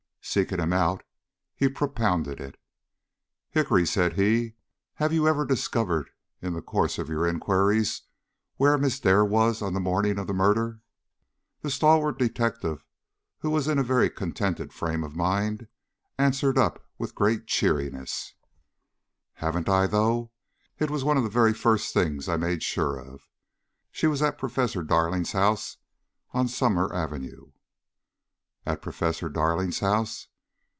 Seeking 0.23 0.59
him 0.59 0.71
out, 0.71 1.03
he 1.55 1.67
propounded 1.67 2.39
it. 2.39 2.55
"Hickory," 3.49 3.85
said 3.87 4.13
he, 4.13 4.53
"have 4.93 5.11
you 5.11 5.27
ever 5.27 5.45
discovered 5.45 6.11
in 6.43 6.53
the 6.53 6.61
course 6.61 6.97
of 6.99 7.09
your 7.09 7.27
inquiries 7.27 8.03
where 8.55 8.77
Miss 8.77 8.99
Dare 8.99 9.25
was 9.25 9.61
on 9.63 9.73
the 9.73 9.79
morning 9.81 10.17
of 10.19 10.27
the 10.27 10.33
murder?" 10.33 10.79
The 11.61 11.71
stalwart 11.71 12.17
detective, 12.19 12.85
who 13.39 13.49
was 13.49 13.67
in 13.67 13.77
a 13.79 13.83
very 13.83 14.09
contented 14.11 14.71
frame 14.71 15.03
of 15.03 15.15
mind, 15.17 15.67
answered 16.19 16.57
up 16.57 16.85
with 16.99 17.15
great 17.15 17.47
cheeriness: 17.47 18.33
"Haven't 19.33 19.67
I, 19.67 19.85
though! 19.87 20.31
It 20.79 20.91
was 20.91 21.03
one 21.03 21.17
of 21.17 21.23
the 21.23 21.29
very 21.29 21.53
first 21.53 21.93
things 21.95 22.29
I 22.29 22.37
made 22.37 22.61
sure 22.63 22.97
of. 22.97 23.27
She 23.91 24.05
was 24.07 24.21
at 24.21 24.37
Professor 24.37 24.83
Darling's 24.83 25.31
house 25.33 25.77
on 26.31 26.47
Summer 26.47 26.93
Avenue." 26.93 27.51
"At 28.63 28.79
Professor 28.83 29.27
Darling's 29.27 29.79
house?" 29.79 30.27